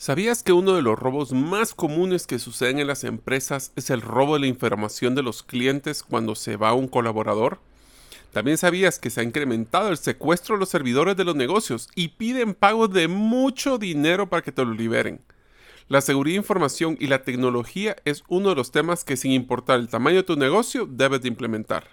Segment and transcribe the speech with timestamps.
[0.00, 4.00] ¿Sabías que uno de los robos más comunes que suceden en las empresas es el
[4.00, 7.58] robo de la información de los clientes cuando se va un colaborador?
[8.32, 12.08] También sabías que se ha incrementado el secuestro de los servidores de los negocios y
[12.10, 15.20] piden pago de mucho dinero para que te lo liberen.
[15.88, 19.80] La seguridad de información y la tecnología es uno de los temas que sin importar
[19.80, 21.88] el tamaño de tu negocio debes de implementar.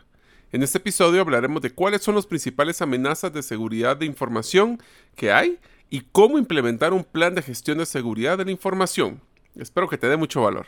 [0.52, 4.80] En este episodio hablaremos de cuáles son las principales amenazas de seguridad de información
[5.16, 5.58] que hay
[5.90, 9.22] y cómo implementar un plan de gestión de seguridad de la información.
[9.56, 10.68] Espero que te dé mucho valor.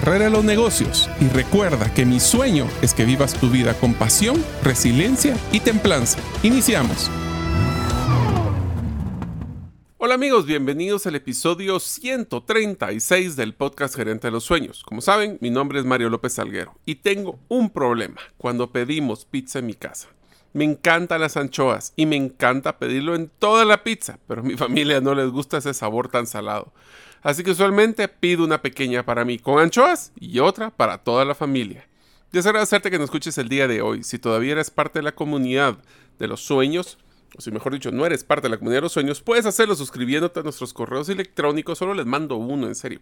[0.00, 3.92] carrera de los negocios y recuerda que mi sueño es que vivas tu vida con
[3.92, 6.18] pasión, resiliencia y templanza.
[6.42, 7.10] Iniciamos.
[9.98, 14.82] Hola amigos, bienvenidos al episodio 136 del podcast Gerente de los Sueños.
[14.84, 19.58] Como saben, mi nombre es Mario López Salguero y tengo un problema cuando pedimos pizza
[19.58, 20.08] en mi casa.
[20.52, 24.56] Me encantan las anchoas y me encanta pedirlo en toda la pizza, pero a mi
[24.56, 26.72] familia no les gusta ese sabor tan salado.
[27.22, 31.34] Así que usualmente pido una pequeña para mí con anchoas y otra para toda la
[31.34, 31.86] familia.
[32.32, 34.04] Deseo agradecerte que nos escuches el día de hoy.
[34.04, 35.78] Si todavía eres parte de la comunidad
[36.18, 36.98] de los sueños,
[37.36, 39.74] o si mejor dicho, no eres parte de la comunidad de los sueños, puedes hacerlo
[39.74, 43.00] suscribiéndote a nuestros correos electrónicos, solo les mando uno, en serio.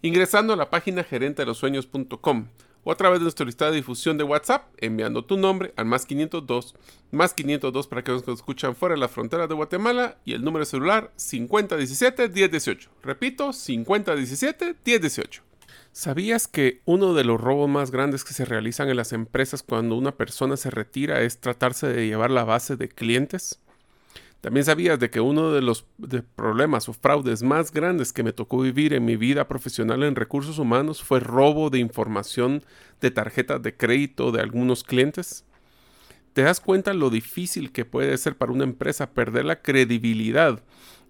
[0.00, 2.48] Ingresando a la página gerente de los sueños.com
[2.84, 6.06] o a través de nuestra lista de difusión de WhatsApp, enviando tu nombre al más
[6.06, 6.74] 502,
[7.10, 10.64] más 502 para que nos escuchan fuera de la frontera de Guatemala y el número
[10.64, 12.88] celular 5017-1018.
[13.02, 15.40] Repito, 5017-1018.
[15.92, 19.96] ¿Sabías que uno de los robos más grandes que se realizan en las empresas cuando
[19.96, 23.60] una persona se retira es tratarse de llevar la base de clientes?
[24.42, 25.86] También sabías de que uno de los
[26.34, 30.58] problemas o fraudes más grandes que me tocó vivir en mi vida profesional en recursos
[30.58, 32.64] humanos fue robo de información
[33.00, 35.44] de tarjetas de crédito de algunos clientes.
[36.32, 40.60] ¿Te das cuenta lo difícil que puede ser para una empresa perder la credibilidad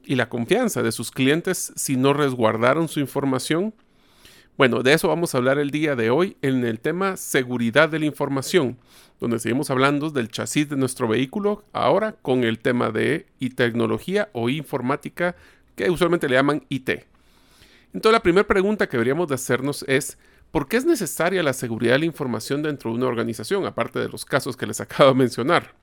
[0.05, 3.73] y la confianza de sus clientes si no resguardaron su información?
[4.59, 7.99] Bueno, de eso vamos a hablar el día de hoy en el tema seguridad de
[7.99, 8.77] la información,
[9.19, 13.27] donde seguimos hablando del chasis de nuestro vehículo, ahora con el tema de
[13.57, 15.37] tecnología o informática,
[15.75, 16.91] que usualmente le llaman IT.
[17.95, 20.19] Entonces la primera pregunta que deberíamos de hacernos es,
[20.51, 24.11] ¿por qué es necesaria la seguridad de la información dentro de una organización, aparte de
[24.11, 25.75] los casos que les acabo de mencionar?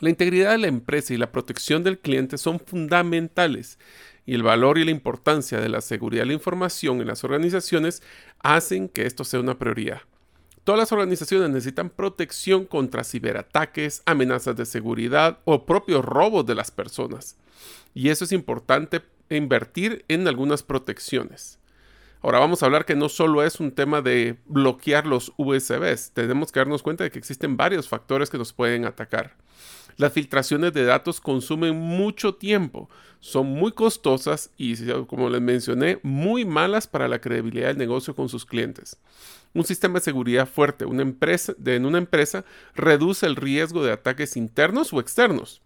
[0.00, 3.78] La integridad de la empresa y la protección del cliente son fundamentales
[4.28, 8.02] y el valor y la importancia de la seguridad de la información en las organizaciones
[8.40, 10.02] hacen que esto sea una prioridad.
[10.64, 16.70] Todas las organizaciones necesitan protección contra ciberataques, amenazas de seguridad o propios robos de las
[16.70, 17.38] personas.
[17.94, 19.00] Y eso es importante
[19.30, 21.58] invertir en algunas protecciones.
[22.20, 26.52] Ahora vamos a hablar que no solo es un tema de bloquear los USBs, tenemos
[26.52, 29.36] que darnos cuenta de que existen varios factores que nos pueden atacar.
[29.98, 32.88] Las filtraciones de datos consumen mucho tiempo,
[33.18, 34.76] son muy costosas y,
[35.06, 38.96] como les mencioné, muy malas para la credibilidad del negocio con sus clientes.
[39.54, 42.44] Un sistema de seguridad fuerte en una empresa
[42.76, 45.62] reduce el riesgo de ataques internos o externos.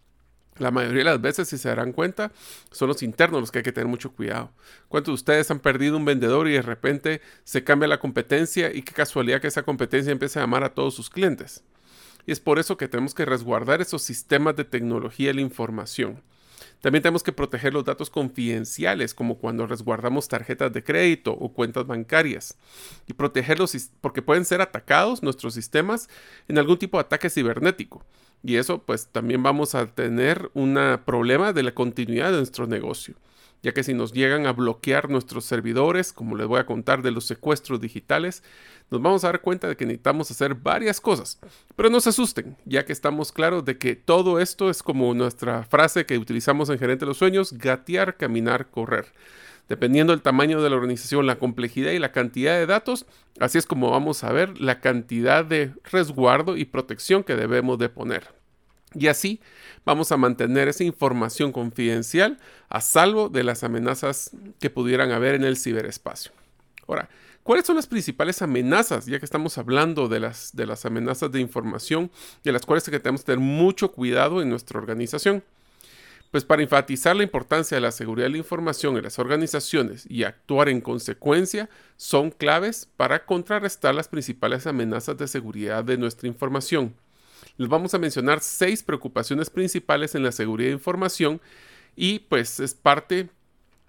[0.56, 2.32] La mayoría de las veces, si se darán cuenta,
[2.70, 4.50] son los internos los que hay que tener mucho cuidado.
[4.88, 8.81] ¿Cuántos de ustedes han perdido un vendedor y de repente se cambia la competencia y
[8.81, 11.62] qué casualidad que esa competencia empieza a llamar a todos sus clientes?
[12.27, 16.23] Y es por eso que tenemos que resguardar esos sistemas de tecnología y la información.
[16.81, 21.87] También tenemos que proteger los datos confidenciales, como cuando resguardamos tarjetas de crédito o cuentas
[21.87, 22.57] bancarias.
[23.07, 26.09] Y protegerlos porque pueden ser atacados nuestros sistemas
[26.49, 28.05] en algún tipo de ataque cibernético.
[28.43, 33.15] Y eso pues también vamos a tener un problema de la continuidad de nuestro negocio.
[33.62, 37.12] Ya que si nos llegan a bloquear nuestros servidores, como les voy a contar de
[37.12, 38.43] los secuestros digitales,
[38.91, 41.38] nos vamos a dar cuenta de que necesitamos hacer varias cosas.
[41.76, 45.62] Pero no se asusten, ya que estamos claros de que todo esto es como nuestra
[45.64, 49.06] frase que utilizamos en Gerente de los Sueños, gatear, caminar, correr.
[49.69, 53.06] Dependiendo del tamaño de la organización, la complejidad y la cantidad de datos,
[53.38, 57.88] así es como vamos a ver la cantidad de resguardo y protección que debemos de
[57.88, 58.42] poner.
[58.94, 59.41] Y así
[59.85, 64.31] vamos a mantener esa información confidencial a salvo de las amenazas
[64.61, 66.33] que pudieran haber en el ciberespacio.
[66.87, 67.09] Ahora,
[67.43, 69.06] ¿Cuáles son las principales amenazas?
[69.06, 72.09] Ya que estamos hablando de las, de las amenazas de información,
[72.44, 75.43] de las cuales tenemos que tener mucho cuidado en nuestra organización.
[76.31, 80.23] Pues para enfatizar la importancia de la seguridad de la información en las organizaciones y
[80.23, 86.95] actuar en consecuencia, son claves para contrarrestar las principales amenazas de seguridad de nuestra información.
[87.56, 91.40] Les vamos a mencionar seis preocupaciones principales en la seguridad de información
[91.96, 93.28] y pues es parte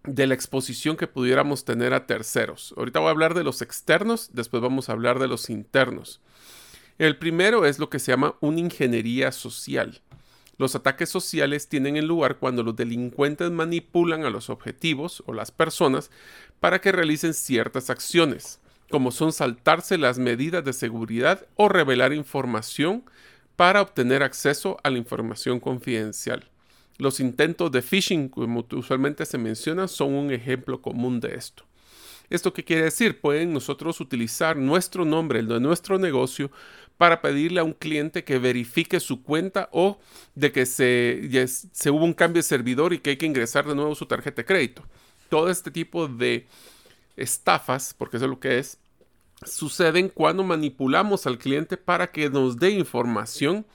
[0.04, 2.74] de la exposición que pudiéramos tener a terceros.
[2.78, 6.20] Ahorita voy a hablar de los externos, después vamos a hablar de los internos.
[7.00, 10.02] El primero es lo que se llama una ingeniería social.
[10.58, 15.52] Los ataques sociales tienen en lugar cuando los delincuentes manipulan a los objetivos o las
[15.52, 16.12] personas
[16.60, 18.60] para que realicen ciertas acciones,
[18.92, 23.04] como son saltarse las medidas de seguridad o revelar información
[23.56, 26.50] para obtener acceso a la información confidencial.
[26.98, 31.64] Los intentos de phishing, como usualmente se menciona, son un ejemplo común de esto.
[32.30, 33.20] ¿Esto qué quiere decir?
[33.20, 36.52] Pueden nosotros utilizar nuestro nombre, el de nuestro negocio,
[36.98, 40.00] para pedirle a un cliente que verifique su cuenta o
[40.36, 43.76] de que se, se hubo un cambio de servidor y que hay que ingresar de
[43.76, 44.84] nuevo su tarjeta de crédito.
[45.30, 46.48] Todo este tipo de
[47.18, 48.78] estafas, porque eso es lo que es,
[49.48, 53.66] suceden cuando manipulamos al cliente para que nos dé información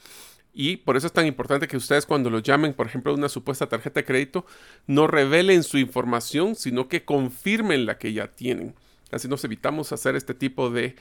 [0.60, 3.68] y por eso es tan importante que ustedes cuando lo llamen, por ejemplo, una supuesta
[3.68, 4.44] tarjeta de crédito,
[4.88, 8.74] no revelen su información, sino que confirmen la que ya tienen.
[9.12, 10.96] Así nos evitamos hacer este tipo de,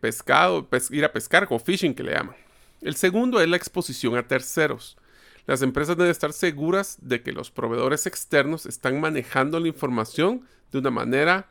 [0.00, 2.36] pescado, ir a pescar o phishing que le llaman.
[2.82, 4.98] El segundo es la exposición a terceros.
[5.46, 10.80] Las empresas deben estar seguras de que los proveedores externos están manejando la información de
[10.80, 11.48] una manera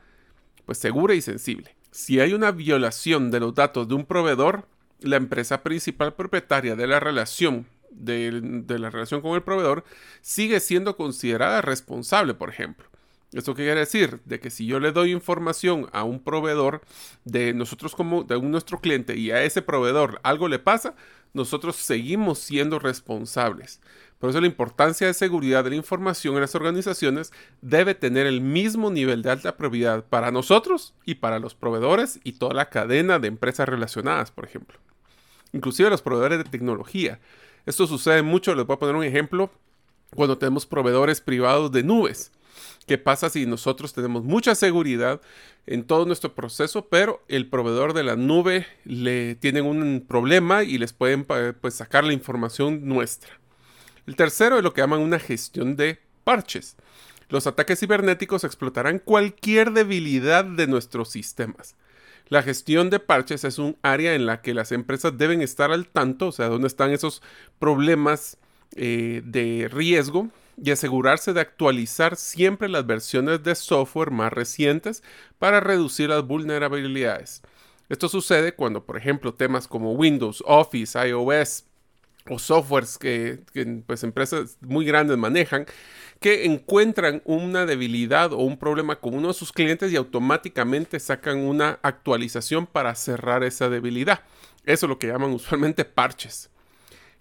[0.67, 1.75] pues, segura y sensible.
[1.93, 4.67] Si hay una violación de los datos de un proveedor,
[5.01, 8.31] la empresa principal propietaria de la relación de,
[8.79, 9.83] la relación con el proveedor
[10.21, 12.87] sigue siendo considerada responsable, por ejemplo.
[13.31, 14.21] ¿Esto qué quiere decir?
[14.25, 16.81] De que si yo le doy información a un proveedor
[17.25, 20.95] de nosotros como de un, nuestro cliente y a ese proveedor algo le pasa,
[21.33, 23.81] nosotros seguimos siendo responsables.
[24.23, 28.39] Por eso la importancia de seguridad de la información en las organizaciones debe tener el
[28.39, 33.19] mismo nivel de alta prioridad para nosotros y para los proveedores y toda la cadena
[33.19, 34.79] de empresas relacionadas, por ejemplo
[35.51, 37.19] inclusive los proveedores de tecnología.
[37.65, 39.51] Esto sucede mucho, les voy a poner un ejemplo,
[40.15, 42.31] cuando tenemos proveedores privados de nubes.
[42.87, 45.19] ¿Qué pasa si nosotros tenemos mucha seguridad
[45.65, 50.77] en todo nuestro proceso, pero el proveedor de la nube le tienen un problema y
[50.77, 53.42] les pueden pues, sacar la información nuestra?
[54.05, 56.75] El tercero es lo que llaman una gestión de parches.
[57.29, 61.75] Los ataques cibernéticos explotarán cualquier debilidad de nuestros sistemas.
[62.27, 65.87] La gestión de parches es un área en la que las empresas deben estar al
[65.87, 67.21] tanto, o sea, dónde están esos
[67.59, 68.37] problemas
[68.75, 70.29] eh, de riesgo
[70.61, 75.03] y asegurarse de actualizar siempre las versiones de software más recientes
[75.39, 77.41] para reducir las vulnerabilidades.
[77.89, 81.65] Esto sucede cuando, por ejemplo, temas como Windows, Office, iOS
[82.29, 83.39] o softwares que,
[83.85, 85.65] pues, empresas muy grandes manejan,
[86.19, 91.39] que encuentran una debilidad o un problema con uno de sus clientes y automáticamente sacan
[91.39, 94.21] una actualización para cerrar esa debilidad.
[94.65, 96.49] Eso es lo que llaman usualmente parches.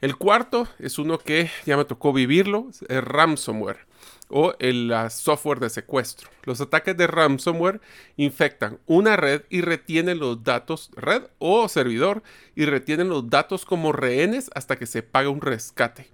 [0.00, 3.86] El cuarto es uno que ya me tocó vivirlo, es ransomware
[4.32, 6.30] o el software de secuestro.
[6.44, 7.80] Los ataques de ransomware
[8.16, 12.22] infectan una red y retienen los datos, red o servidor,
[12.56, 16.10] y retienen los datos como rehenes hasta que se paga un rescate.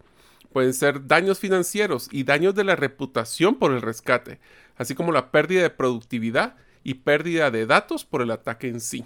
[0.53, 4.41] Pueden ser daños financieros y daños de la reputación por el rescate,
[4.77, 9.05] así como la pérdida de productividad y pérdida de datos por el ataque en sí.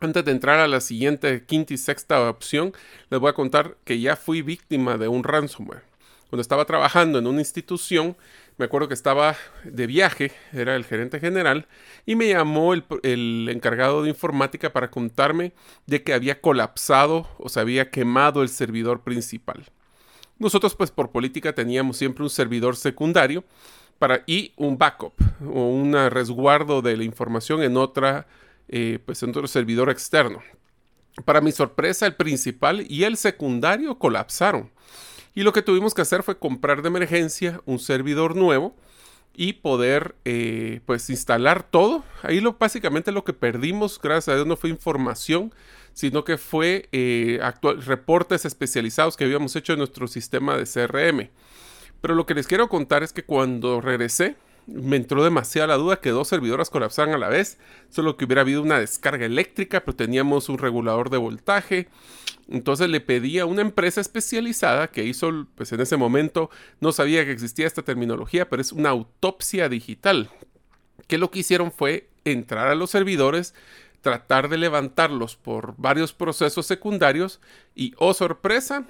[0.00, 2.72] Antes de entrar a la siguiente quinta y sexta opción,
[3.08, 5.93] les voy a contar que ya fui víctima de un ransomware.
[6.34, 8.16] Cuando estaba trabajando en una institución,
[8.56, 11.68] me acuerdo que estaba de viaje, era el gerente general,
[12.06, 15.52] y me llamó el, encargado de informática para contarme
[15.86, 19.66] de que había colapsado o se había quemado el servidor principal.
[20.40, 23.44] Nosotros pues por política teníamos siempre un servidor secundario
[24.00, 28.26] para, y un backup o un resguardo de la información en otra
[28.66, 30.42] eh, pues en otro servidor externo.
[31.24, 34.72] Para mi sorpresa, el principal y el secundario colapsaron.
[35.34, 38.76] Y lo que tuvimos que hacer fue comprar de emergencia un servidor nuevo
[39.36, 42.04] y poder eh, pues instalar todo.
[42.22, 45.52] Ahí lo básicamente lo que perdimos, gracias a Dios, no fue información,
[45.92, 47.40] sino que fue eh,
[47.80, 51.30] reportes especializados que habíamos hecho en nuestro sistema de CRM.
[52.00, 56.00] Pero lo que les quiero contar es que cuando regresé, me entró demasiada la duda
[56.00, 57.58] que dos servidoras colapsaran a la vez,
[57.90, 61.88] solo que hubiera habido una descarga eléctrica, pero teníamos un regulador de voltaje.
[62.48, 67.24] Entonces le pedí a una empresa especializada que hizo, pues en ese momento no sabía
[67.24, 70.30] que existía esta terminología, pero es una autopsia digital.
[71.08, 73.54] Que lo que hicieron fue entrar a los servidores,
[74.00, 77.40] tratar de levantarlos por varios procesos secundarios
[77.74, 78.86] y, oh sorpresa,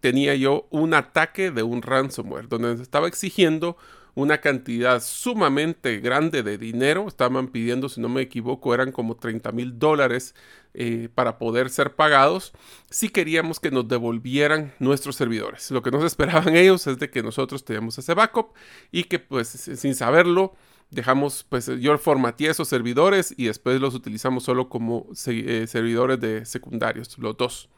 [0.00, 3.76] tenía yo un ataque de un ransomware donde estaba exigiendo
[4.14, 7.06] una cantidad sumamente grande de dinero.
[7.08, 10.34] Estaban pidiendo, si no me equivoco, eran como 30 mil dólares
[10.74, 12.52] eh, para poder ser pagados
[12.90, 15.70] si queríamos que nos devolvieran nuestros servidores.
[15.70, 18.54] Lo que nos esperaban ellos es de que nosotros teníamos ese backup
[18.92, 20.54] y que pues sin saberlo
[20.90, 26.44] dejamos, pues yo formateé esos servidores y después los utilizamos solo como eh, servidores de
[26.44, 27.68] secundarios, los dos.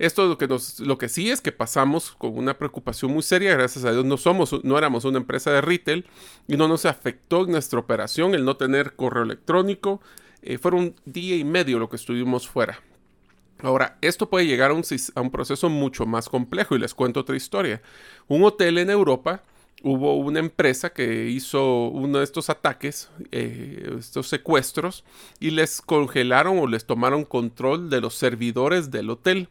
[0.00, 3.84] Esto lo que, lo que sí es que pasamos con una preocupación muy seria, gracias
[3.84, 6.06] a Dios no somos, no éramos una empresa de retail
[6.48, 10.00] y no nos afectó en nuestra operación el no tener correo electrónico.
[10.40, 12.80] Eh, fueron un día y medio lo que estuvimos fuera.
[13.58, 14.84] Ahora, esto puede llegar a un,
[15.16, 17.82] a un proceso mucho más complejo y les cuento otra historia.
[18.26, 19.42] Un hotel en Europa
[19.82, 25.04] hubo una empresa que hizo uno de estos ataques, eh, estos secuestros,
[25.40, 29.50] y les congelaron o les tomaron control de los servidores del hotel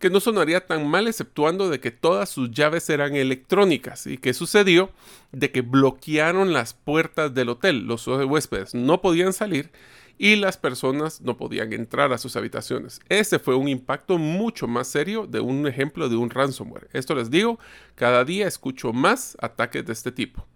[0.00, 4.06] que no sonaría tan mal exceptuando de que todas sus llaves eran electrónicas.
[4.06, 4.90] ¿Y qué sucedió?
[5.30, 7.86] De que bloquearon las puertas del hotel.
[7.86, 9.70] Los huéspedes no podían salir
[10.16, 13.00] y las personas no podían entrar a sus habitaciones.
[13.10, 16.88] Ese fue un impacto mucho más serio de un ejemplo de un ransomware.
[16.94, 17.58] Esto les digo,
[17.94, 20.46] cada día escucho más ataques de este tipo.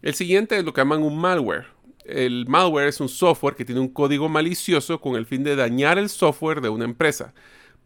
[0.00, 1.66] El siguiente es lo que llaman un malware.
[2.06, 5.98] El malware es un software que tiene un código malicioso con el fin de dañar
[5.98, 7.34] el software de una empresa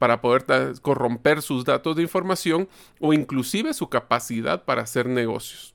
[0.00, 0.46] para poder
[0.80, 5.74] corromper sus datos de información o inclusive su capacidad para hacer negocios.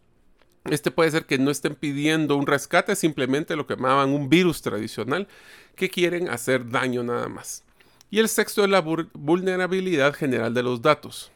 [0.64, 4.64] Este puede ser que no estén pidiendo un rescate, simplemente lo que llamaban un virus
[4.64, 5.28] tradicional,
[5.76, 7.64] que quieren hacer daño nada más.
[8.10, 11.32] Y el sexto es la vulnerabilidad general de los datos.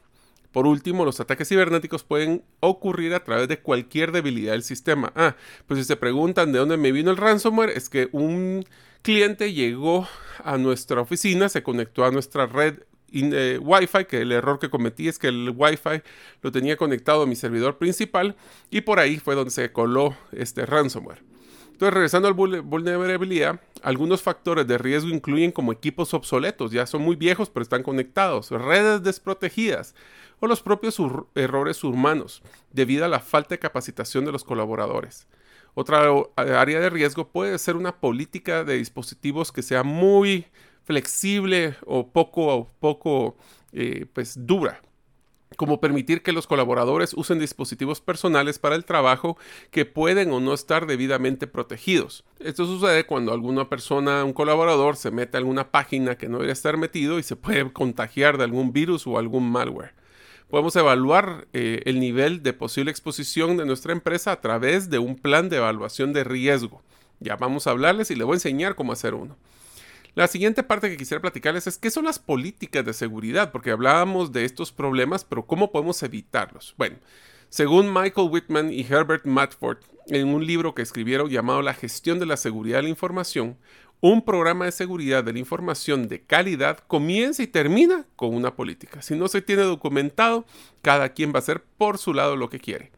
[0.51, 5.11] Por último, los ataques cibernéticos pueden ocurrir a través de cualquier debilidad del sistema.
[5.15, 5.35] Ah,
[5.67, 8.65] pues si se preguntan de dónde me vino el ransomware, es que un
[9.01, 10.07] cliente llegó
[10.43, 12.79] a nuestra oficina, se conectó a nuestra red
[13.11, 16.01] eh, Wi-Fi, que el error que cometí es que el Wi-Fi
[16.41, 18.35] lo tenía conectado a mi servidor principal
[18.69, 21.21] y por ahí fue donde se coló este ransomware.
[21.79, 27.15] Entonces, regresando al vulnerabilidad, algunos factores de riesgo incluyen como equipos obsoletos, ya son muy
[27.15, 29.95] viejos pero están conectados, redes desprotegidas
[30.41, 30.97] o los propios
[31.35, 32.43] errores humanos
[32.73, 35.25] debido a la falta de capacitación de los colaboradores.
[35.73, 36.01] Otra
[36.35, 40.47] área de riesgo puede ser una política de dispositivos que sea muy
[40.83, 43.37] flexible o poco, poco
[43.71, 44.81] eh, pues, dura
[45.59, 49.37] como permitir que los colaboradores usen dispositivos personales para el trabajo
[49.71, 52.23] que pueden o no estar debidamente protegidos.
[52.39, 56.53] Esto sucede cuando alguna persona, un colaborador, se mete a alguna página que no debería
[56.53, 59.95] estar metido y se puede contagiar de algún virus o algún malware
[60.49, 65.15] podemos evaluar eh, el nivel de posible exposición de nuestra empresa a través de un
[65.15, 66.81] plan de evaluación de riesgo.
[67.19, 69.35] Ya vamos a hablarles y les voy a enseñar cómo hacer uno.
[70.19, 74.33] La siguiente parte que quisiera platicarles es qué son las políticas de seguridad, porque hablábamos
[74.33, 76.75] de estos problemas, pero cómo podemos evitarlos.
[76.77, 76.97] Bueno,
[77.47, 82.25] según Michael Whitman y Herbert Matford, en un libro que escribieron llamado La gestión de
[82.25, 83.57] la seguridad de la información,
[84.01, 89.01] un programa de seguridad de la información de calidad comienza y termina con una política.
[89.01, 90.45] Si no se tiene documentado,
[90.81, 92.91] cada quien va a hacer por su lado lo que quiere.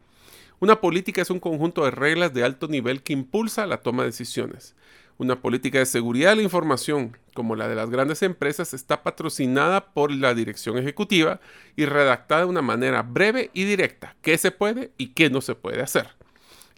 [0.58, 4.08] Una política es un conjunto de reglas de alto nivel que impulsa la toma de
[4.08, 4.74] decisiones.
[5.22, 9.92] Una política de seguridad de la información, como la de las grandes empresas, está patrocinada
[9.94, 11.38] por la dirección ejecutiva
[11.76, 15.54] y redactada de una manera breve y directa, qué se puede y qué no se
[15.54, 16.08] puede hacer.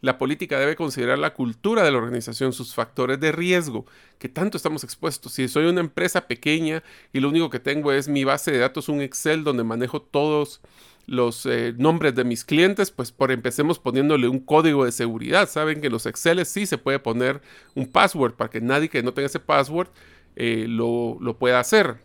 [0.02, 3.86] La política debe considerar la cultura de la organización, sus factores de riesgo,
[4.18, 5.32] que tanto estamos expuestos.
[5.32, 6.82] Si soy una empresa pequeña
[7.14, 10.60] y lo único que tengo es mi base de datos, un Excel donde manejo todos
[11.06, 15.48] los eh, nombres de mis clientes, pues por empecemos poniéndole un código de seguridad.
[15.48, 17.40] Saben que en los Excel sí se puede poner
[17.74, 19.88] un password para que nadie que no tenga ese password
[20.36, 21.98] eh, lo, lo pueda hacer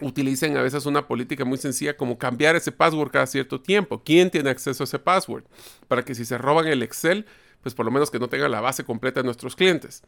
[0.00, 4.02] utilicen a veces una política muy sencilla como cambiar ese password cada cierto tiempo.
[4.04, 5.44] ¿Quién tiene acceso a ese password?
[5.88, 7.26] Para que si se roban el Excel,
[7.62, 10.02] pues por lo menos que no tenga la base completa de nuestros clientes.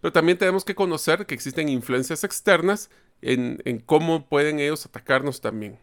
[0.00, 2.90] Pero también tenemos que conocer que existen influencias externas
[3.22, 5.78] en, cómo pueden ellos atacarnos también.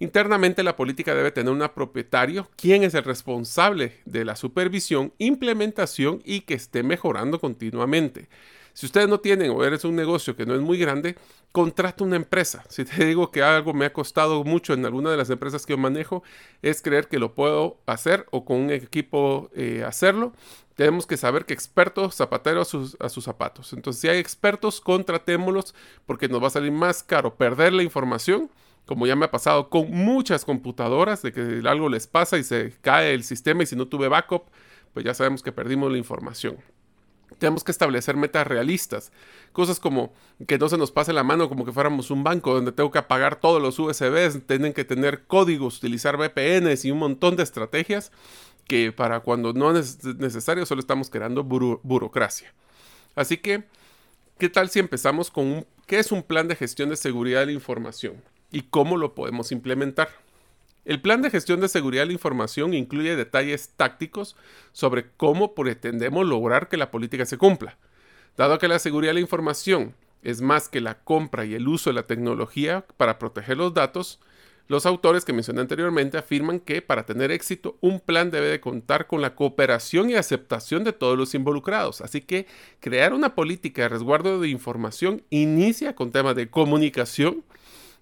[0.00, 6.22] Internamente la política debe tener un propietario, quien es el responsable de la supervisión, implementación
[6.24, 8.30] y que esté mejorando continuamente.
[8.72, 11.16] Si ustedes no tienen o eres un negocio que no es muy grande,
[11.52, 12.64] contrata una empresa.
[12.70, 15.76] Si te digo que algo me ha costado mucho en alguna de las empresas que
[15.76, 16.22] manejo,
[16.62, 20.32] es creer que lo puedo hacer o con un equipo eh, hacerlo.
[20.76, 23.74] Tenemos que saber que expertos zapateros a sus, a sus zapatos.
[23.74, 25.74] Entonces, si hay expertos, contratémoslos
[26.06, 28.48] porque nos va a salir más caro perder la información
[28.86, 32.72] como ya me ha pasado con muchas computadoras, de que algo les pasa y se
[32.80, 34.44] cae el sistema y si no tuve backup,
[34.92, 36.56] pues ya sabemos que perdimos la información.
[37.38, 39.12] Tenemos que establecer metas realistas.
[39.52, 40.12] Cosas como
[40.46, 42.98] que no se nos pase la mano como que fuéramos un banco donde tengo que
[42.98, 48.10] apagar todos los USBs, tienen que tener códigos, utilizar VPNs y un montón de estrategias
[48.66, 52.52] que para cuando no es necesario solo estamos creando burocracia.
[53.14, 53.64] Así que,
[54.38, 57.52] ¿qué tal si empezamos con qué es un plan de gestión de seguridad de la
[57.52, 60.08] información y cómo lo podemos implementar?
[60.84, 64.36] El plan de gestión de seguridad de la información incluye detalles tácticos
[64.72, 67.76] sobre cómo pretendemos lograr que la política se cumpla.
[68.36, 71.90] Dado que la seguridad de la información es más que la compra y el uso
[71.90, 74.20] de la tecnología para proteger los datos,
[74.68, 79.08] los autores que mencioné anteriormente afirman que para tener éxito un plan debe de contar
[79.08, 82.00] con la cooperación y aceptación de todos los involucrados.
[82.00, 82.46] Así que
[82.78, 87.42] crear una política de resguardo de información inicia con temas de comunicación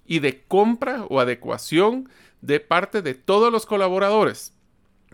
[0.09, 2.09] y de compra o adecuación
[2.41, 4.53] de parte de todos los colaboradores.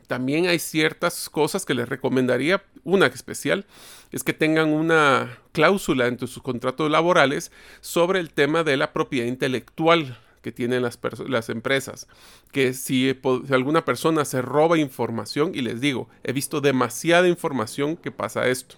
[0.07, 3.67] También hay ciertas cosas que les recomendaría, una especial,
[4.13, 9.27] es que tengan una cláusula entre sus contratos laborales sobre el tema de la propiedad
[9.27, 12.07] intelectual que tienen las, las empresas.
[12.53, 13.19] Que si,
[13.51, 18.77] alguna persona se roba información, y les digo, he visto demasiada información que pasa esto.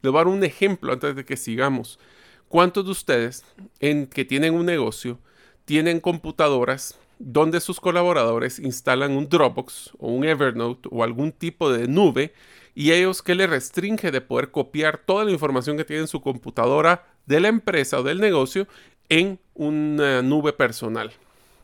[0.00, 2.00] Les voy a dar un ejemplo antes de que sigamos.
[2.48, 3.44] ¿Cuántos de ustedes
[3.78, 5.18] en que tienen un negocio
[5.64, 11.86] tienen computadoras donde sus colaboradores instalan un Dropbox o un Evernote o algún tipo de
[11.86, 12.32] nube
[12.74, 16.20] y ellos que le restringe de poder copiar toda la información que tiene en su
[16.20, 18.66] computadora de la empresa o del negocio
[19.08, 21.12] en una nube personal.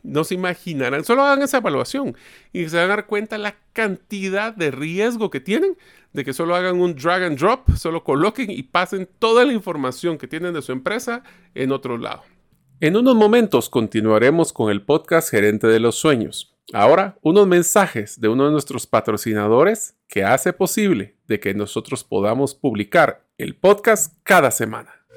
[0.05, 2.17] No se imaginarán, solo hagan esa evaluación
[2.53, 5.77] y se van a dar cuenta la cantidad de riesgo que tienen
[6.13, 10.19] de que solo hagan un drag and drop, solo coloquen y pasen toda la información
[10.19, 11.23] que tienen de su empresa
[11.55, 12.23] en otro lado.
[12.81, 16.55] En unos momentos continuaremos con el podcast Gerente de los Sueños.
[16.73, 22.55] Ahora, unos mensajes de uno de nuestros patrocinadores que hace posible de que nosotros podamos
[22.55, 24.98] publicar el podcast cada semana.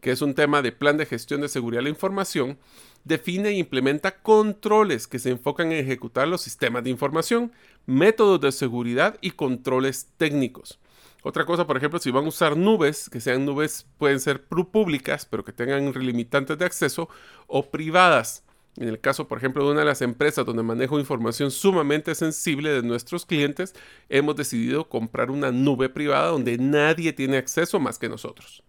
[0.00, 2.58] que es un tema de plan de gestión de seguridad de la información,
[3.04, 7.52] define e implementa controles que se enfocan en ejecutar los sistemas de información,
[7.86, 10.78] métodos de seguridad y controles técnicos.
[11.22, 15.26] Otra cosa, por ejemplo, si van a usar nubes, que sean nubes, pueden ser públicas,
[15.26, 17.08] pero que tengan limitantes de acceso,
[17.46, 18.44] o privadas.
[18.76, 22.70] En el caso, por ejemplo, de una de las empresas donde manejo información sumamente sensible
[22.70, 23.74] de nuestros clientes,
[24.08, 28.62] hemos decidido comprar una nube privada donde nadie tiene acceso más que nosotros.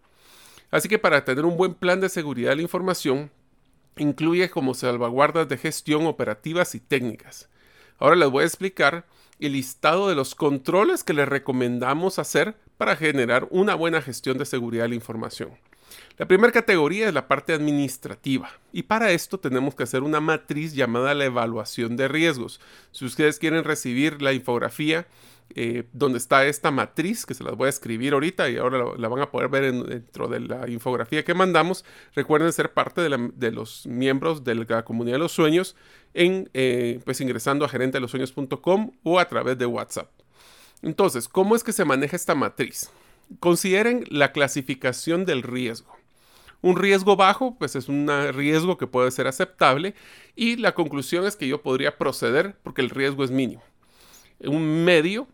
[0.72, 3.32] Así que para tener un buen plan de seguridad de la información,
[3.98, 7.50] incluye como salvaguardas de gestión operativas y técnicas.
[7.98, 9.06] Ahora les voy a explicar
[9.40, 14.46] el listado de los controles que les recomendamos hacer para generar una buena gestión de
[14.46, 15.52] seguridad de la información.
[16.18, 20.74] La primera categoría es la parte administrativa y para esto tenemos que hacer una matriz
[20.74, 22.60] llamada la evaluación de riesgos.
[22.92, 25.08] Si ustedes quieren recibir la infografía
[25.56, 29.08] eh, donde está esta matriz, que se las voy a escribir ahorita y ahora la,
[29.08, 31.86] van a poder ver dentro de la infografía que mandamos.
[32.14, 35.76] Recuerden ser parte de, los miembros de la comunidad de los sueños
[36.14, 40.12] en, eh, pues ingresando a gerentelosueños.com o a través de WhatsApp.
[40.84, 42.92] Entonces, ¿cómo es que se maneja esta matriz?
[43.40, 45.96] Consideren la clasificación del riesgo.
[46.62, 49.94] Un riesgo bajo, pues es un riesgo que puede ser aceptable
[50.36, 53.64] y la conclusión es que yo podría proceder porque el riesgo es mínimo.
[54.40, 55.28] Un medio,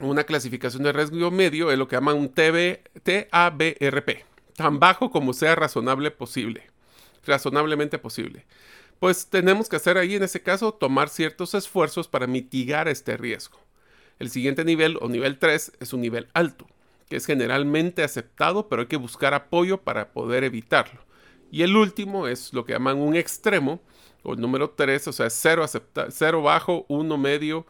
[0.00, 4.24] una clasificación de riesgo medio es lo que llaman un TABRP,
[4.56, 6.64] tan bajo como sea razonable posible,
[7.24, 8.44] razonablemente posible.
[8.98, 13.60] Pues tenemos que hacer ahí en ese caso tomar ciertos esfuerzos para mitigar este riesgo.
[14.18, 16.66] El siguiente nivel o nivel 3 es un nivel alto,
[17.08, 21.00] que es generalmente aceptado, pero hay que buscar apoyo para poder evitarlo.
[21.50, 23.80] Y el último es lo que llaman un extremo,
[24.22, 25.64] o el número 3, o sea, 0,
[26.10, 27.66] cero bajo, 1 medio,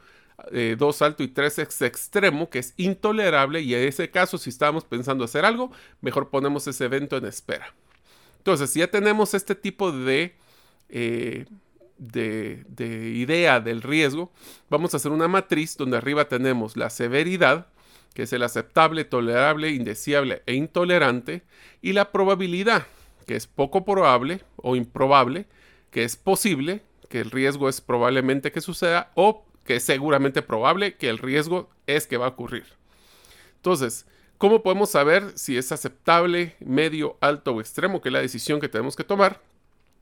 [0.50, 3.60] 2 eh, alto y 3 es extremo, que es intolerable.
[3.60, 5.70] Y en ese caso, si estamos pensando hacer algo,
[6.00, 7.74] mejor ponemos ese evento en espera.
[8.38, 10.34] Entonces, si ya tenemos este tipo de,
[10.88, 11.46] eh,
[11.98, 14.32] de idea del riesgo,
[14.70, 17.66] vamos a hacer una matriz donde arriba tenemos la severidad,
[18.14, 21.42] que es el aceptable, tolerable, indeseable e intolerante,
[21.82, 22.86] y la probabilidad,
[23.26, 25.46] que es poco probable o improbable,
[25.90, 30.96] que es posible, que el riesgo es probablemente que suceda, o que es seguramente probable
[30.96, 32.64] que el riesgo es que va a ocurrir.
[33.56, 34.06] Entonces,
[34.38, 38.68] ¿cómo podemos saber si es aceptable, medio, alto o extremo, que es la decisión que
[38.68, 39.40] tenemos que tomar?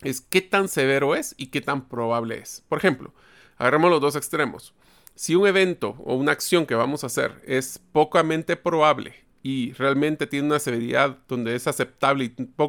[0.03, 2.63] Es qué tan severo es y qué tan probable es.
[2.69, 3.13] Por ejemplo,
[3.57, 4.73] agarremos los dos extremos.
[5.17, 10.27] Si un evento o una acción que vamos a hacer es pocamente probable y realmente
[10.27, 12.29] tiene una severidad donde es aceptable y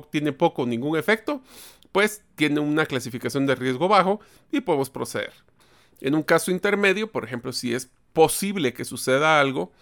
[0.10, 1.42] tiene poco o ningún efecto,
[1.92, 5.34] pues tiene una clasificación de riesgo bajo y podemos proceder.
[6.00, 9.74] En un caso intermedio, por ejemplo, si es posible que suceda algo,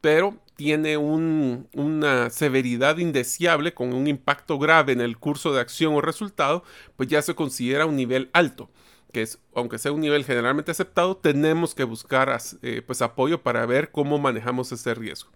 [0.00, 6.00] pero tiene una severidad indeseable con un impacto grave en el curso de acción o
[6.00, 6.64] resultado,
[6.96, 8.70] pues ya se considera un nivel alto
[9.14, 13.64] que es, aunque sea un nivel generalmente aceptado, tenemos que buscar eh, pues apoyo para
[13.64, 15.30] ver cómo manejamos ese riesgo.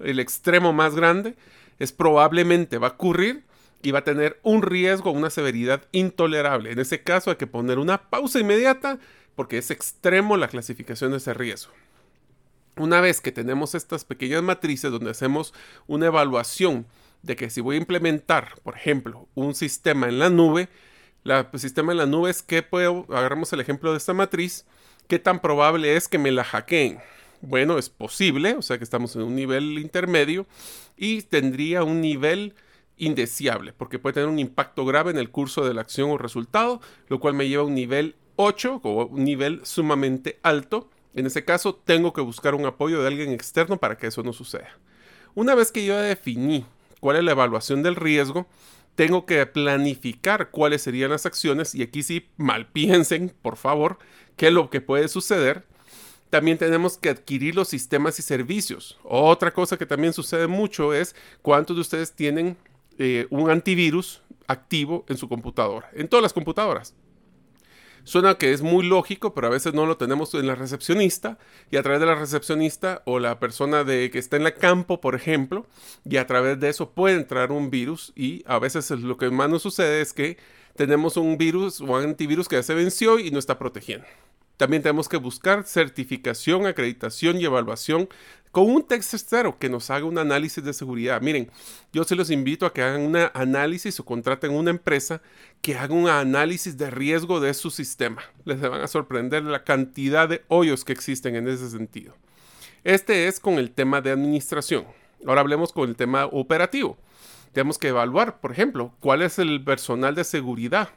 [0.00, 1.36] El extremo más grande
[1.78, 3.44] es probablemente va a ocurrir
[3.82, 6.72] y va a tener un riesgo, una severidad intolerable.
[6.72, 8.98] En ese caso hay que poner una pausa inmediata
[9.36, 11.72] porque es extremo la clasificación de ese riesgo.
[12.76, 15.54] Una vez que tenemos estas pequeñas matrices donde hacemos
[15.86, 16.84] una evaluación
[17.22, 20.68] de que si voy a implementar, por ejemplo, un sistema en la nube,
[21.24, 24.66] el pues, sistema en la nube es que puedo, agarramos el ejemplo de esta matriz,
[25.06, 26.98] qué tan probable es que me la hackeen.
[27.42, 30.46] Bueno, es posible, o sea que estamos en un nivel intermedio
[30.96, 32.54] y tendría un nivel
[32.98, 36.80] indeseable, porque puede tener un impacto grave en el curso de la acción o resultado,
[37.08, 40.90] lo cual me lleva a un nivel 8 o un nivel sumamente alto.
[41.14, 44.32] En ese caso, tengo que buscar un apoyo de alguien externo para que eso no
[44.32, 44.68] suceda.
[45.34, 46.66] Una vez que yo definí
[47.00, 48.46] cuál es la evaluación del riesgo,
[49.00, 53.98] tengo que planificar cuáles serían las acciones y aquí sí mal piensen, por favor,
[54.36, 55.64] qué es lo que puede suceder.
[56.28, 58.98] También tenemos que adquirir los sistemas y servicios.
[59.02, 62.58] Otra cosa que también sucede mucho es cuántos de ustedes tienen
[62.98, 66.94] eh, un antivirus activo en su computadora, en todas las computadoras.
[68.04, 71.38] Suena que es muy lógico, pero a veces no lo tenemos en la recepcionista
[71.70, 75.00] y a través de la recepcionista o la persona de que está en el campo,
[75.00, 75.66] por ejemplo,
[76.04, 79.50] y a través de eso puede entrar un virus y a veces lo que más
[79.50, 80.38] nos sucede es que
[80.76, 84.06] tenemos un virus o antivirus que ya se venció y no está protegiendo.
[84.60, 88.10] También tenemos que buscar certificación, acreditación y evaluación
[88.52, 91.22] con un tercero que nos haga un análisis de seguridad.
[91.22, 91.50] Miren,
[91.94, 95.22] yo se los invito a que hagan un análisis o contraten una empresa
[95.62, 98.22] que haga un análisis de riesgo de su sistema.
[98.44, 102.14] Les van a sorprender la cantidad de hoyos que existen en ese sentido.
[102.84, 104.84] Este es con el tema de administración.
[105.26, 106.98] Ahora hablemos con el tema operativo.
[107.54, 110.90] Tenemos que evaluar, por ejemplo, cuál es el personal de seguridad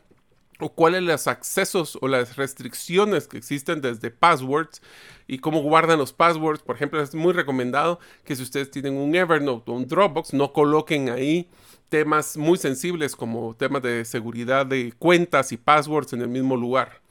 [0.63, 4.81] o cuáles los accesos o las restricciones que existen desde passwords
[5.27, 6.61] y cómo guardan los passwords.
[6.61, 10.53] Por ejemplo, es muy recomendado que si ustedes tienen un Evernote o un Dropbox, no
[10.53, 11.49] coloquen ahí
[11.89, 17.01] temas muy sensibles como temas de seguridad de cuentas y passwords en el mismo lugar.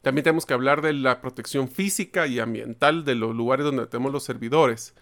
[0.00, 4.10] También tenemos que hablar de la protección física y ambiental de los lugares donde tenemos
[4.10, 4.94] los servidores.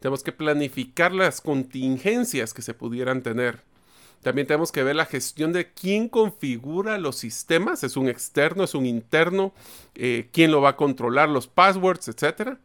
[0.00, 3.62] Tenemos que planificar las contingencias que se pudieran tener.
[4.22, 7.84] También tenemos que ver la gestión de quién configura los sistemas.
[7.84, 8.64] ¿Es un externo?
[8.64, 9.52] ¿Es un interno?
[9.94, 11.28] Eh, ¿Quién lo va a controlar?
[11.28, 12.58] Los passwords, etcétera.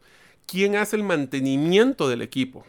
[0.46, 2.64] ¿Quién hace el mantenimiento del equipo?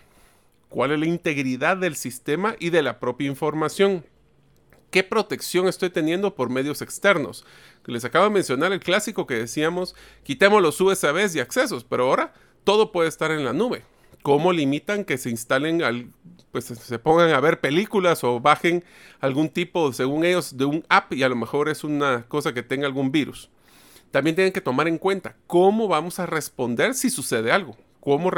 [0.69, 4.05] ¿Cuál es la integridad del sistema y de la propia información?
[4.91, 7.45] ¿Qué protección estoy teniendo por medios externos?
[7.85, 12.33] Les acabo de mencionar el clásico que decíamos, quitemos los USBs y accesos, pero ahora
[12.63, 13.83] todo puede estar en la nube.
[14.25, 16.07] ¿Cómo limitan que se instalen al,
[16.51, 18.83] pues se pongan a ver películas o bajen
[19.19, 22.63] algún tipo, según ellos, de un app y a lo mejor es una cosa que
[22.63, 23.51] tenga algún virus.
[24.09, 28.31] También tienen que tomar en cuenta cómo vamos a responder si sucede algo, cómo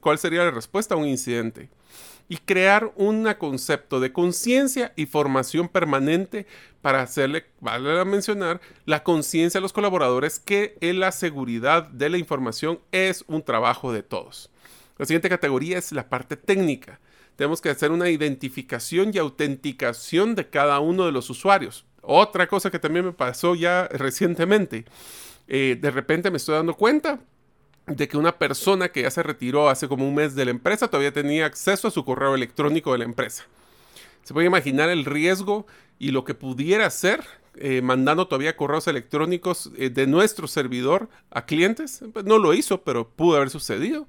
[0.00, 1.70] cuál sería la respuesta a un incidente
[2.28, 6.46] y crear un concepto de conciencia y formación permanente
[6.82, 12.78] para hacerle, vale mencionar, la conciencia a los colaboradores que la seguridad de la información
[12.92, 14.50] es un trabajo de todos.
[14.98, 17.00] La siguiente categoría es la parte técnica
[17.36, 21.84] tenemos que hacer una identificación y autenticación de cada uno de los usuarios.
[22.02, 24.84] Otra cosa que también me pasó ya recientemente,
[25.48, 27.20] eh, de repente me estoy dando cuenta
[27.86, 30.88] de que una persona que ya se retiró hace como un mes de la empresa
[30.88, 33.44] todavía tenía acceso a su correo electrónico de la empresa.
[34.22, 35.66] Se puede imaginar el riesgo
[35.98, 37.24] y lo que pudiera ser
[37.56, 42.02] eh, mandando todavía correos electrónicos eh, de nuestro servidor a clientes.
[42.12, 44.06] Pues no lo hizo, pero pudo haber sucedido.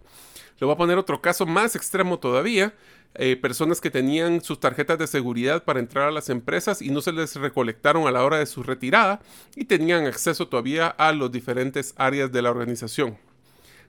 [0.59, 2.73] Le voy a poner otro caso más extremo todavía.
[3.17, 7.01] Eh, personas que tenían sus tarjetas de seguridad para entrar a las empresas y no
[7.01, 9.21] se les recolectaron a la hora de su retirada
[9.55, 13.17] y tenían acceso todavía a las diferentes áreas de la organización.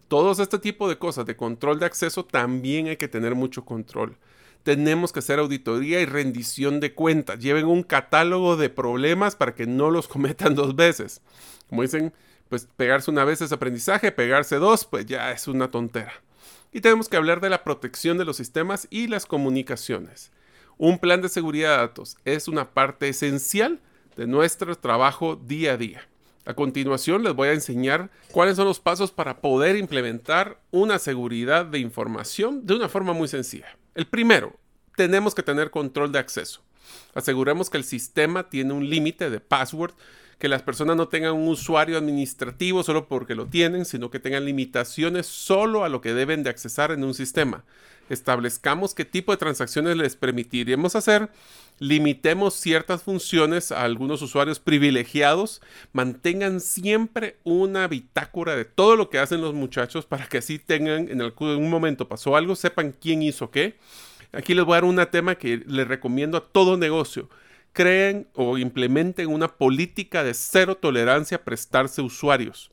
[0.07, 4.17] Todos este tipo de cosas de control de acceso también hay que tener mucho control.
[4.63, 7.41] Tenemos que hacer auditoría y rendición de cuentas.
[7.41, 11.21] Lleven un catálogo de problemas para que no los cometan dos veces.
[11.69, 12.13] Como dicen,
[12.49, 16.13] pues pegarse una vez es aprendizaje, pegarse dos, pues ya es una tontera.
[16.73, 20.33] Y tenemos que hablar de la protección de los sistemas y las comunicaciones.
[20.79, 23.81] Un plan de seguridad de datos es una parte esencial
[24.17, 26.07] de nuestro trabajo día a día.
[26.45, 31.67] A continuación les voy a enseñar cuáles son los pasos para poder implementar una seguridad
[31.67, 33.77] de información de una forma muy sencilla.
[33.95, 34.57] El primero,
[34.97, 36.63] tenemos que tener control de acceso.
[37.15, 39.95] Aseguremos que el sistema tiene un límite de password,
[40.39, 44.45] que las personas no tengan un usuario administrativo solo porque lo tienen, sino que tengan
[44.45, 47.65] limitaciones solo a lo que deben de accesar en un sistema.
[48.11, 51.31] Establezcamos qué tipo de transacciones les permitiremos hacer
[51.79, 55.61] limitemos ciertas funciones a algunos usuarios privilegiados,
[55.93, 61.09] mantengan siempre una bitácora de todo lo que hacen los muchachos para que así tengan,
[61.09, 63.77] en algún momento pasó algo, sepan quién hizo qué.
[64.33, 67.29] Aquí les voy a dar un tema que les recomiendo a todo negocio.
[67.77, 72.71] Creen o implementen una política de cero tolerancia a prestarse usuarios.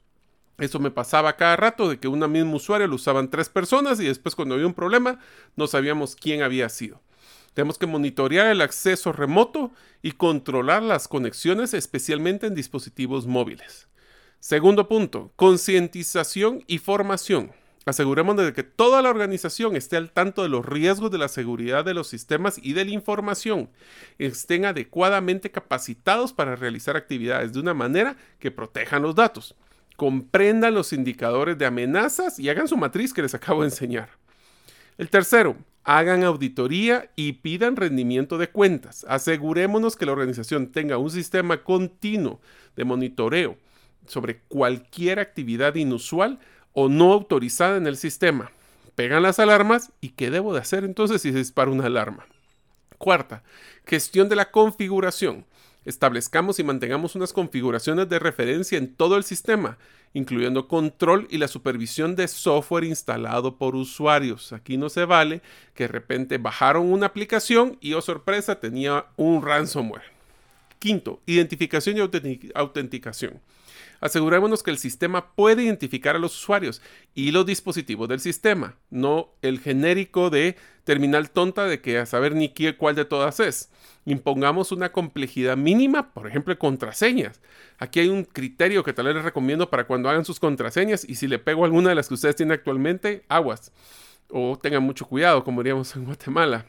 [0.57, 4.05] Eso me pasaba cada rato de que una misma usuario lo usaban tres personas y
[4.05, 5.19] después cuando había un problema
[5.57, 7.01] no sabíamos quién había sido.
[7.53, 13.89] Tenemos que monitorear el acceso remoto y controlar las conexiones, especialmente en dispositivos móviles.
[14.39, 17.51] Segundo punto, concientización y formación.
[17.86, 21.84] Asegurémonos de que toda la organización esté al tanto de los riesgos de la seguridad
[21.84, 23.69] de los sistemas y de la información.
[24.19, 29.56] Estén adecuadamente capacitados para realizar actividades de una manera que protejan los datos.
[29.98, 34.10] Comprendan los indicadores de amenazas y hagan su matriz que les acabo de enseñar.
[34.98, 39.06] El tercero, hagan auditoría y pidan rendimiento de cuentas.
[39.10, 42.39] Asegurémonos que la organización tenga un sistema continuo
[42.76, 43.58] de monitoreo
[44.08, 46.39] sobre cualquier actividad inusual
[46.73, 48.51] o no autorizada en el sistema.
[48.95, 52.25] Pegan las alarmas y qué debo de hacer entonces si se dispara una alarma.
[52.97, 53.43] Cuarta,
[53.86, 55.45] gestión de la configuración.
[55.86, 59.77] Establezcamos y mantengamos unas configuraciones de referencia en todo el sistema,
[60.13, 64.53] incluyendo control y la supervisión de software instalado por usuarios.
[64.53, 65.41] Aquí no se vale
[65.73, 70.13] que de repente bajaron una aplicación y, oh sorpresa, tenía un ransomware.
[70.79, 73.41] Quinto, identificación y autenticación.
[74.03, 76.81] Asegurémonos que el sistema puede identificar a los usuarios
[77.15, 82.35] y los dispositivos del sistema, no el genérico de terminal tonta de que a saber
[82.35, 83.71] ni qué, cuál de todas es.
[84.03, 87.39] Impongamos una complejidad mínima, por ejemplo, contraseñas.
[87.77, 91.15] Aquí hay un criterio que tal vez les recomiendo para cuando hagan sus contraseñas y
[91.15, 93.71] si le pego alguna de las que ustedes tienen actualmente, aguas.
[94.29, 96.65] O tengan mucho cuidado, como diríamos en Guatemala.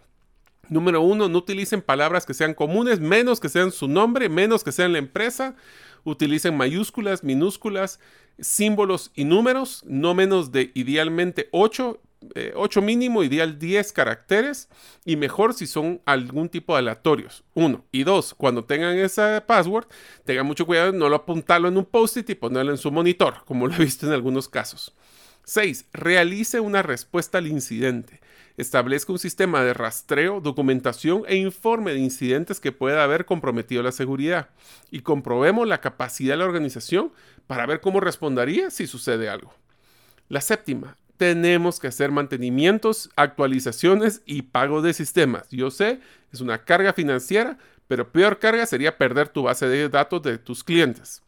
[0.68, 4.70] Número uno, no utilicen palabras que sean comunes, menos que sean su nombre, menos que
[4.70, 5.56] sean la empresa
[6.04, 8.00] utilicen mayúsculas, minúsculas,
[8.38, 12.00] símbolos y números, no menos de idealmente 8,
[12.54, 14.68] 8 eh, mínimo, ideal 10 caracteres
[15.04, 17.44] y mejor si son algún tipo de aleatorios.
[17.54, 17.84] Uno.
[17.92, 19.86] Y dos, cuando tengan ese password,
[20.24, 23.66] tengan mucho cuidado no lo apuntarlo en un post-it y ponerlo en su monitor, como
[23.66, 24.94] lo he visto en algunos casos.
[25.44, 25.86] 6.
[25.92, 28.20] Realice una respuesta al incidente
[28.56, 33.92] establezca un sistema de rastreo, documentación e informe de incidentes que pueda haber comprometido la
[33.92, 34.50] seguridad
[34.90, 37.12] y comprobemos la capacidad de la organización
[37.46, 39.52] para ver cómo respondería si sucede algo.
[40.28, 45.48] La séptima, tenemos que hacer mantenimientos, actualizaciones y pago de sistemas.
[45.50, 46.00] Yo sé,
[46.32, 50.64] es una carga financiera, pero peor carga sería perder tu base de datos de tus
[50.64, 51.24] clientes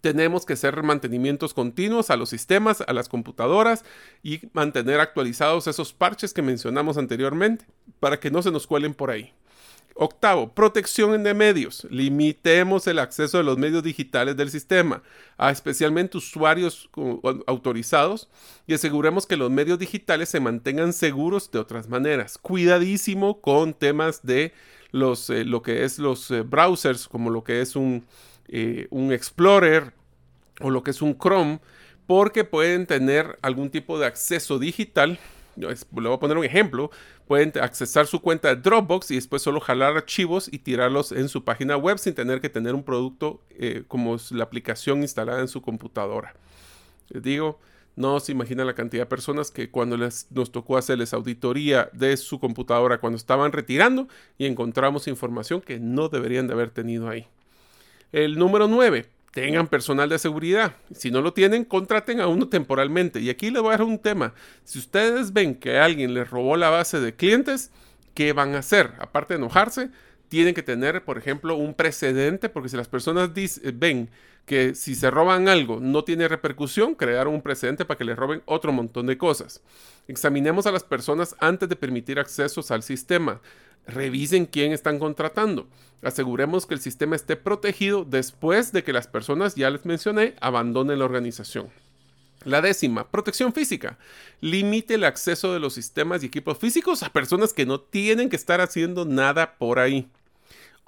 [0.00, 3.84] tenemos que hacer mantenimientos continuos a los sistemas, a las computadoras
[4.22, 7.66] y mantener actualizados esos parches que mencionamos anteriormente
[8.00, 9.32] para que no se nos cuelen por ahí.
[10.00, 11.84] Octavo, protección de medios.
[11.90, 15.02] Limitemos el acceso de los medios digitales del sistema,
[15.36, 16.88] a especialmente usuarios
[17.48, 18.28] autorizados,
[18.68, 22.38] y aseguremos que los medios digitales se mantengan seguros de otras maneras.
[22.38, 24.52] Cuidadísimo con temas de
[24.92, 28.06] los, eh, lo que es los eh, browsers, como lo que es un,
[28.48, 29.92] eh, un Explorer
[30.60, 31.60] o lo que es un Chrome,
[32.06, 35.18] porque pueden tener algún tipo de acceso digital.
[35.56, 36.90] Le voy a poner un ejemplo.
[37.26, 41.44] Pueden accesar su cuenta de Dropbox y después solo jalar archivos y tirarlos en su
[41.44, 45.60] página web sin tener que tener un producto eh, como la aplicación instalada en su
[45.60, 46.34] computadora.
[47.10, 47.58] Les digo,
[47.96, 52.16] No se imagina la cantidad de personas que cuando les, nos tocó hacerles auditoría de
[52.16, 54.06] su computadora cuando estaban retirando
[54.38, 57.26] y encontramos información que no deberían de haber tenido ahí.
[58.12, 59.06] El número 9.
[59.32, 60.74] Tengan personal de seguridad.
[60.94, 63.20] Si no lo tienen, contraten a uno temporalmente.
[63.20, 64.32] Y aquí les voy a dar un tema.
[64.64, 67.70] Si ustedes ven que alguien les robó la base de clientes,
[68.14, 68.94] ¿qué van a hacer?
[68.98, 69.90] Aparte de enojarse,
[70.28, 73.30] tienen que tener, por ejemplo, un precedente, porque si las personas
[73.74, 74.08] ven
[74.46, 78.42] que si se roban algo no tiene repercusión, crear un precedente para que les roben
[78.46, 79.60] otro montón de cosas.
[80.08, 83.42] Examinemos a las personas antes de permitir accesos al sistema.
[83.88, 85.66] Revisen quién están contratando.
[86.02, 90.98] Aseguremos que el sistema esté protegido después de que las personas, ya les mencioné, abandonen
[90.98, 91.70] la organización.
[92.44, 93.98] La décima, protección física.
[94.40, 98.36] Limite el acceso de los sistemas y equipos físicos a personas que no tienen que
[98.36, 100.06] estar haciendo nada por ahí.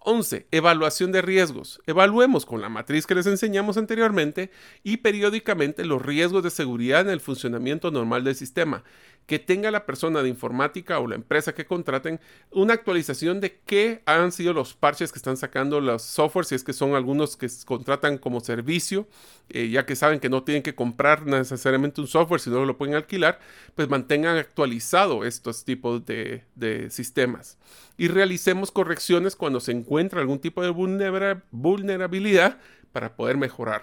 [0.02, 0.46] 11.
[0.50, 1.80] Evaluación de riesgos.
[1.86, 4.50] Evaluemos con la matriz que les enseñamos anteriormente
[4.82, 8.84] y periódicamente los riesgos de seguridad en el funcionamiento normal del sistema
[9.26, 12.18] que tenga la persona de informática o la empresa que contraten
[12.50, 16.64] una actualización de qué han sido los parches que están sacando los software, si es
[16.64, 19.06] que son algunos que contratan como servicio,
[19.48, 22.96] eh, ya que saben que no tienen que comprar necesariamente un software, sino lo pueden
[22.96, 23.38] alquilar,
[23.76, 27.56] pues mantengan actualizado estos tipos de, de sistemas.
[27.96, 32.58] Y realicemos correcciones cuando se encuentra algún tipo de vulnerabilidad
[32.92, 33.82] para poder mejorar.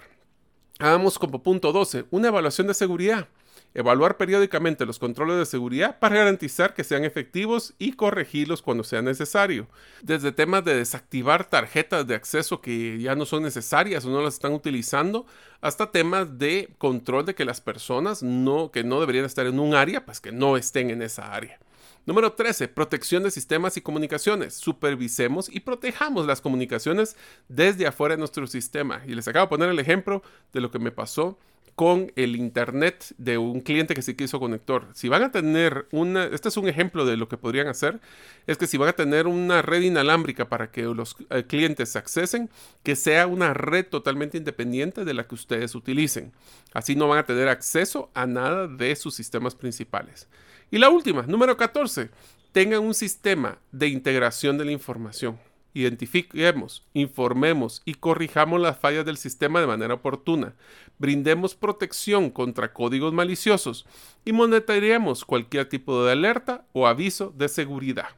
[0.78, 3.28] Hagamos como punto 12, una evaluación de seguridad.
[3.74, 9.02] Evaluar periódicamente los controles de seguridad para garantizar que sean efectivos y corregirlos cuando sea
[9.02, 9.68] necesario.
[10.02, 14.34] Desde temas de desactivar tarjetas de acceso que ya no son necesarias o no las
[14.34, 15.26] están utilizando,
[15.60, 20.04] hasta temas de control de que las personas que no deberían estar en un área,
[20.04, 21.58] pues que no estén en esa área.
[22.06, 22.68] Número 13.
[22.68, 24.54] Protección de sistemas y comunicaciones.
[24.54, 27.16] Supervisemos y protejamos las comunicaciones
[27.48, 29.02] desde afuera de nuestro sistema.
[29.06, 30.22] Y les acabo de poner el ejemplo
[30.54, 31.38] de lo que me pasó
[31.74, 34.86] con el internet de un cliente que se quiso conector.
[34.94, 38.00] Si van a tener una, este es un ejemplo de lo que podrían hacer,
[38.46, 42.50] es que si van a tener una red inalámbrica para que los eh, clientes accesen,
[42.82, 46.32] que sea una red totalmente independiente de la que ustedes utilicen.
[46.72, 50.28] Así no van a tener acceso a nada de sus sistemas principales.
[50.70, 52.10] Y la última, número 14,
[52.52, 55.38] tengan un sistema de integración de la información
[55.80, 60.54] identifiquemos, informemos y corrijamos las fallas del sistema de manera oportuna,
[60.98, 63.86] brindemos protección contra códigos maliciosos
[64.24, 68.08] y monitoreemos cualquier tipo de alerta o aviso de seguridad.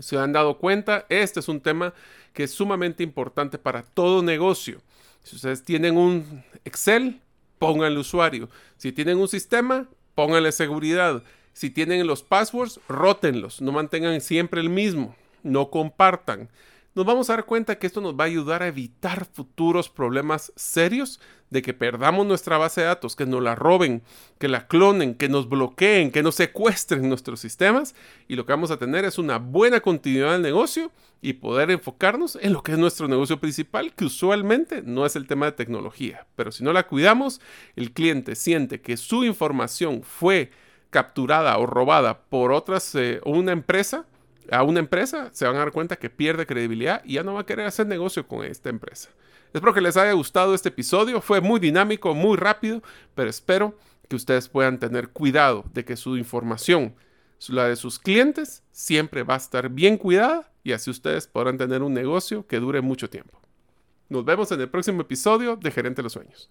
[0.00, 1.94] Se han dado cuenta, este es un tema
[2.32, 4.80] que es sumamente importante para todo negocio.
[5.22, 7.20] Si ustedes tienen un Excel,
[7.60, 8.48] pónganle usuario.
[8.76, 11.22] Si tienen un sistema, pónganle seguridad.
[11.52, 16.48] Si tienen los passwords, rótenlos, no mantengan siempre el mismo no compartan.
[16.94, 20.52] Nos vamos a dar cuenta que esto nos va a ayudar a evitar futuros problemas
[20.54, 21.18] serios
[21.50, 24.02] de que perdamos nuestra base de datos, que nos la roben,
[24.38, 27.96] que la clonen, que nos bloqueen, que nos secuestren nuestros sistemas.
[28.28, 32.38] Y lo que vamos a tener es una buena continuidad del negocio y poder enfocarnos
[32.40, 36.26] en lo que es nuestro negocio principal, que usualmente no es el tema de tecnología.
[36.36, 37.40] Pero si no la cuidamos,
[37.74, 40.52] el cliente siente que su información fue
[40.90, 44.06] capturada o robada por otras, eh, una empresa
[44.50, 47.40] a una empresa, se van a dar cuenta que pierde credibilidad y ya no va
[47.40, 49.10] a querer hacer negocio con esta empresa.
[49.52, 51.20] Espero que les haya gustado este episodio.
[51.20, 52.82] Fue muy dinámico, muy rápido,
[53.14, 53.76] pero espero
[54.08, 56.94] que ustedes puedan tener cuidado de que su información,
[57.48, 61.82] la de sus clientes, siempre va a estar bien cuidada y así ustedes podrán tener
[61.82, 63.40] un negocio que dure mucho tiempo.
[64.08, 66.50] Nos vemos en el próximo episodio de Gerente de los Sueños.